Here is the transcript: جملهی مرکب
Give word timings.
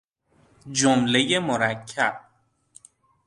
جملهی 0.71 1.39
مرکب 1.39 2.21